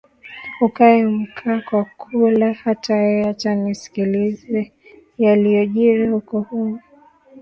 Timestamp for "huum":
6.41-6.79